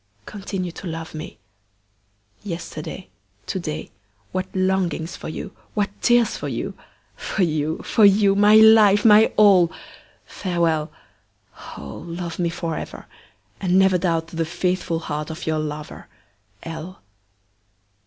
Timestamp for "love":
0.87-1.13, 12.07-12.39